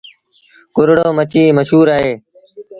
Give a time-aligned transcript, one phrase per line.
[0.75, 2.13] ڪورڙو مڇيٚ مشهور اهي۔